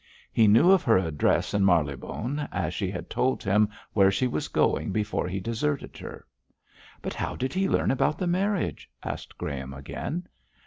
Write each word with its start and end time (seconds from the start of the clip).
He 0.33 0.47
knew 0.47 0.71
of 0.71 0.81
her 0.81 0.97
address 0.97 1.53
in 1.53 1.63
Marylebone, 1.63 2.47
as 2.51 2.73
she 2.73 2.89
had 2.89 3.07
told 3.07 3.43
him 3.43 3.69
where 3.93 4.09
she 4.09 4.25
was 4.25 4.47
going 4.47 4.91
before 4.91 5.27
he 5.27 5.39
deserted 5.39 5.95
her.' 5.99 6.25
'But 7.03 7.13
how 7.13 7.35
did 7.35 7.53
he 7.53 7.69
learn 7.69 7.91
about 7.91 8.17
the 8.17 8.25
marriage?' 8.25 8.89
asked 9.03 9.37
Graham, 9.37 9.75
again. 9.75 10.27